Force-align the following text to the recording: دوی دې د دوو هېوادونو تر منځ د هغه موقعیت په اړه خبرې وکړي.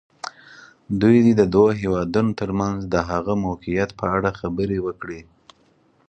دوی 1.01 1.17
دې 1.25 1.33
د 1.37 1.43
دوو 1.53 1.65
هېوادونو 1.81 2.31
تر 2.39 2.49
منځ 2.59 2.77
د 2.93 2.95
هغه 3.09 3.33
موقعیت 3.45 3.89
په 3.99 4.05
اړه 4.15 4.29
خبرې 4.39 4.79
وکړي. 4.85 5.21